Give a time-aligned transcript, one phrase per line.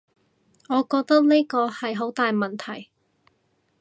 [0.67, 2.89] 我覺得呢個係個好大問題